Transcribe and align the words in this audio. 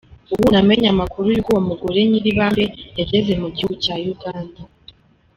Ubu 0.33 0.45
namenye 0.53 0.87
amakuru 0.95 1.25
y’uko 1.33 1.49
uwo 1.51 1.61
mugore 1.69 1.99
Nyiribambe 2.09 2.63
yageze 2.99 3.31
mu 3.41 3.47
gihugu 3.55 3.75
cya 3.83 3.95
Uganda”. 4.13 4.59